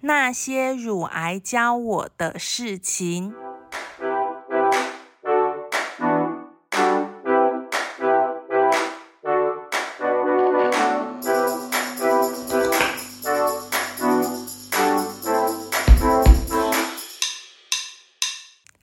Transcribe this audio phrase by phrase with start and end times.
[0.00, 3.34] 那些乳癌教我的事情。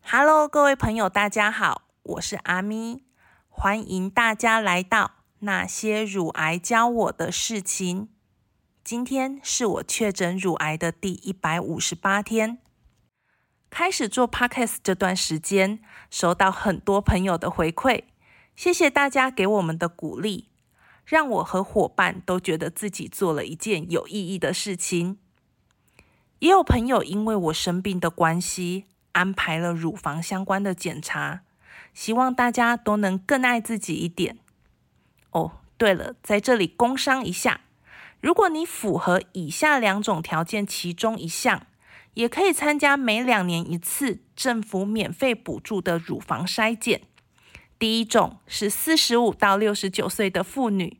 [0.03, 3.05] Hello，各位朋友，大家好，我是阿咪，
[3.47, 8.09] 欢迎大家来到那些乳癌教我的事情。
[8.85, 12.59] 今天是我确诊乳癌的第一百五十八天。
[13.71, 15.79] 开始做 podcast 这段时间，
[16.11, 18.03] 收到很多朋友的回馈，
[18.55, 20.49] 谢谢大家给我们的鼓励，
[21.03, 25.17] 让我和伙伴都觉得自己做了一件有意义的事情。
[26.37, 31.41] 也有朋友因为我生病的关系，安排了乳房相关的检查，
[31.95, 34.37] 希望大家都能更爱自己一点。
[35.31, 37.61] 哦，对了，在这里工商一下。
[38.25, 41.67] 如果你符合以下两种条件其中一项，
[42.15, 47.01] 也可以参加每两年一次政府免费补助的乳房筛检。
[47.77, 50.97] 第一种是四十五到六十九岁的妇女，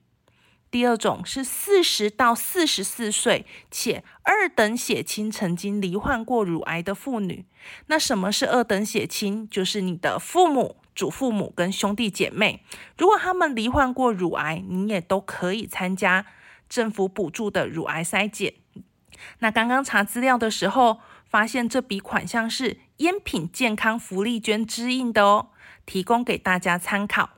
[0.70, 7.48] 第二种是四十到四十四岁且二等血亲曾经罹患过乳癌的妇女。
[7.88, 9.50] 那什么是二等血亲？
[9.50, 12.62] 就是你的父母、祖父母跟兄弟姐妹，
[12.96, 16.28] 如果他们罹患过乳癌，你也都可以参加。
[16.68, 18.54] 政府补助的乳癌筛检，
[19.40, 25.50] 那刚刚查资料的时候，发现这笔款项是烟品健康福利捐支应的哦，
[25.86, 27.32] 提供给大家参考。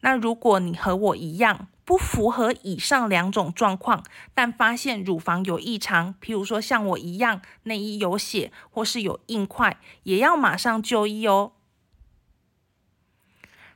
[0.00, 11.52] 那如果你和我一样不符合以上两种状况，但发现乳房有异常，譬如说像我一样内衣有血或是有硬块，也要马上就医哦。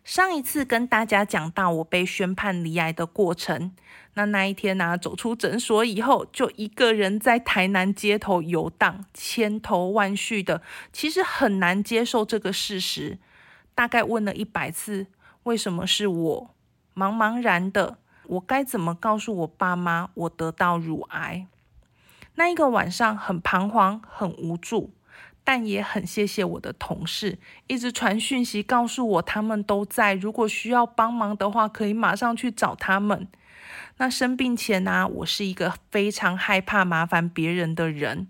[0.04, 3.72] 上一次跟大家讲到我被宣判离癌的过程，
[4.14, 10.60] 那那一天呢，走出诊所以后，就一个人在台南街头游荡，千头万绪的，
[10.92, 13.18] 其实很难接受这个事实。
[13.74, 15.06] 大概问了一百次，
[15.44, 16.50] 为什么是我？
[16.94, 21.46] 茫茫然的，我该怎么告诉我爸妈我得到乳癌？
[22.34, 24.92] 那一个晚上很彷徨，很无助。
[25.44, 30.14] 但也很谢谢我的同事，一直传讯息告诉我他们都在。
[30.14, 33.26] 如果需要帮忙的话，可以马上去找他们。
[33.96, 38.28] 那生病前呢，我是一个非常害怕麻烦别人的人。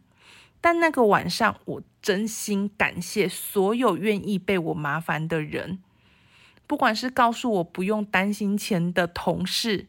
[0.60, 5.80] 但那个晚上，我真心感谢所有愿意被我麻烦的人，
[6.66, 9.88] 不管是告诉我不用担心钱的同事，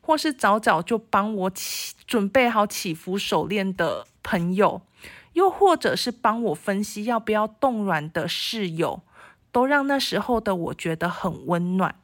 [0.00, 4.82] 或是早早就帮我起准备好祈福手链的朋友。
[5.34, 9.02] 又或者是帮我分析要不要冻卵的室友，
[9.52, 11.94] 都让那时候的我觉得很温暖。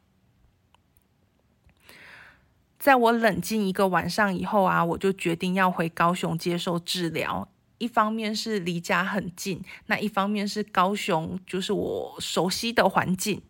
[2.79, 7.49] 在我冷静一个晚上以后啊，我就决定要回高雄接受治疗。
[7.79, 13.43] 一方面是离家很近，那一方面是高雄就是我熟悉的环境。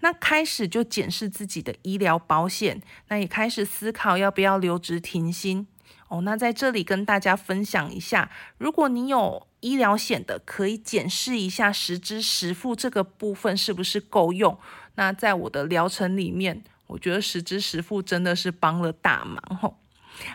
[0.00, 5.66] 那开始就检视自己的医疗保险，那也开始思考要不要留职停薪。
[6.12, 14.58] 哦，那在这里跟大家分享一下，如果你有医疗险的，可以检视一下实支实付这个部分是不是够用。
[14.96, 19.78] 那在我的疗程里面，我觉得实支实付真的是帮了大忙吼。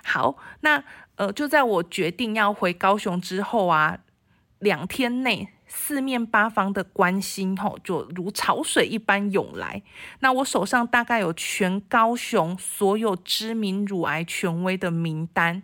[0.03, 0.83] 好，那
[1.15, 3.99] 呃，就在我决定要回高雄之后啊，
[4.59, 5.49] 两天内。
[5.69, 9.83] 四面八方的关心，吼，就如潮水一般涌来。
[10.19, 15.63] 那我手上大概有全高雄所有知名乳癌权威的名单，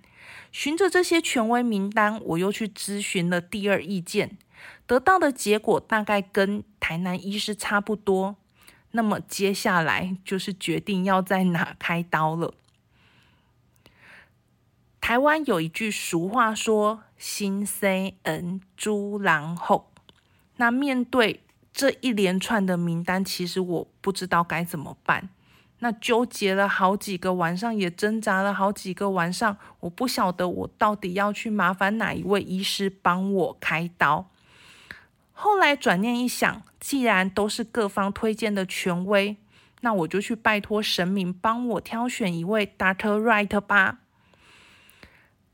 [0.51, 4.37] 循着这些权威名单，我又去咨询了第二意见，
[4.85, 8.35] 得到的结果大概跟台南医师差不多。
[8.91, 12.53] 那么接下来就是决定要在哪开刀了。
[14.99, 19.89] 台湾有一句俗话说：“新生恩，猪狼后。”
[20.57, 21.41] 那面对
[21.71, 25.29] 这一连串的名单，其实我不知道该怎么办。
[25.79, 34.29] 那纠结了好几个晚上，也挣扎了好几个晚上，我不晓得我到底要去麻烦哪一位医师帮我开刀。
[35.31, 39.37] 后来转念一想，既然都是各方推荐的权威，
[39.79, 43.99] 那我就去拜托神明帮我挑选一位 Doctor Right 吧。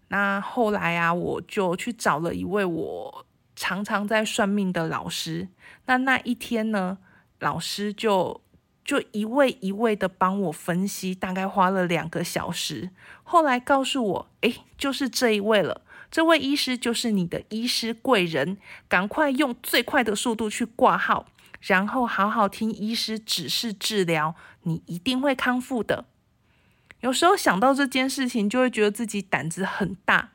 [0.10, 3.26] 那后来啊，我就去找了一位我。
[3.56, 5.50] 常常在算命的老师，
[5.86, 6.98] 那那一天呢，
[7.40, 8.40] 老师就
[8.86, 12.92] 就一位一位的帮我分析，大概花了两个小时。
[13.22, 18.58] 后来告诉我，哎，就是这一位了，这位医师就是你的医师贵人，
[18.88, 21.26] 赶快用最快的速度去挂号，
[21.60, 26.06] 然后好好听医师指示治疗，你一定会康复的。
[27.02, 30.32] 有时候想到这件事情，就会觉得自己胆子很大。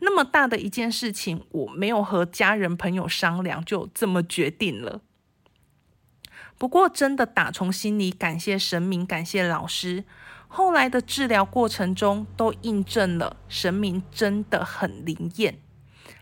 [0.00, 5.00] 那么大的一件事情，我没有和家人朋友商量，就这么决定了。
[6.58, 10.04] 不过，真的打从心里感谢神明，感谢老师。
[10.48, 15.60] 后来的治疗过程中，都印证了神明真的很灵验。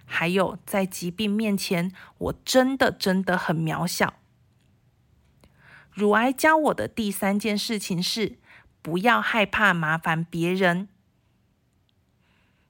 [0.04, 4.14] 还有，在疾病面前，我真的真的很渺小。
[5.92, 8.38] 乳癌教我的第三件事情是，
[8.82, 10.88] 不要害怕麻烦别人。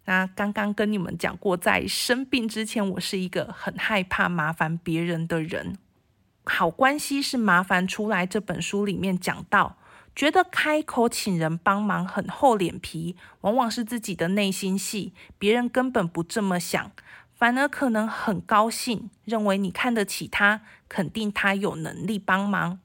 [0.06, 5.78] 那刚刚跟你们讲过，在生病之前，我是一个很害怕麻烦别人的人。
[6.44, 8.26] 好关系是麻烦出来。
[8.26, 9.76] 这本书里面讲到，
[10.16, 16.90] 觉得开口请人帮忙很厚脸皮，往往是自己的内心戏，别人根本不这么想，
[17.36, 22.80] 反而可能很高兴，认为你看得起他，肯定他有能力帮忙。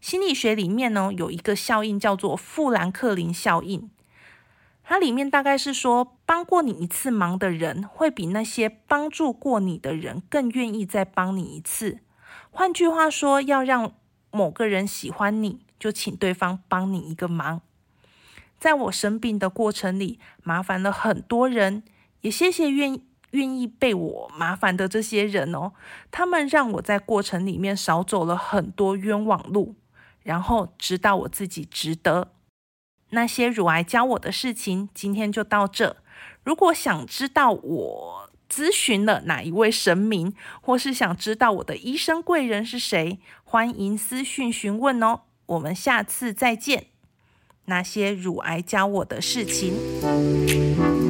[0.00, 3.90] 心理学里面呢，有一个效应叫做富兰克林效应。
[4.84, 11.98] 它里面大概是说，帮过你一次忙的人，会比那些帮助过你的人更愿意再帮你一次。
[12.52, 13.94] 换句话说，要让
[14.30, 17.62] 某个人喜欢你，就请对方帮你一个忙。
[18.60, 21.82] 在我生病的过程里，麻烦了很多人，
[22.20, 23.00] 也谢谢愿
[23.32, 25.72] 愿意被我麻烦的这些人哦。
[26.12, 29.74] 他们让我在过程里面少走了很多冤枉路，
[30.26, 32.32] 然后知道我自己值得。
[33.10, 35.96] 那些乳癌教我的事情，今天就到这。
[36.42, 45.20] 如果想知道我咨询了哪一位神明，或是想知道我的医生贵人是谁，欢迎私讯询问哦。
[45.46, 46.88] 我们下次再见。
[47.66, 51.05] 那些乳癌教我的事情。